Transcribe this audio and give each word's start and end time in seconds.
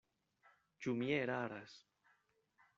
Ĉu 0.85 0.95
mi 1.03 1.11
eraras? 1.19 1.79